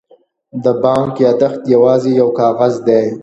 [0.63, 3.03] د بانک یادښت یوازې یو کاغذ دی.